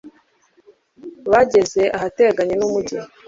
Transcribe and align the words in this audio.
bageze 1.31 1.81
ahateganye 1.97 2.55
n'umugi 2.57 2.97